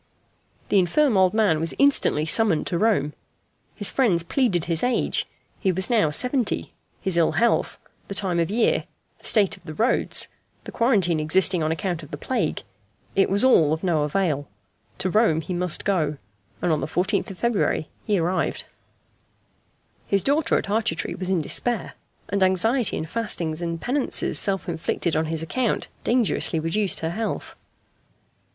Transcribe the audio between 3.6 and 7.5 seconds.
His friends pleaded his age he was now seventy his ill